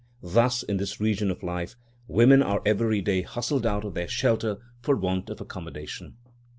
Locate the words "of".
1.29-1.43, 3.85-3.93, 5.29-5.39